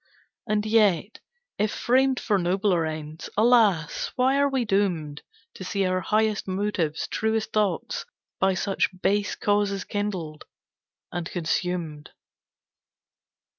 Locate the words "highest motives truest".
6.01-7.53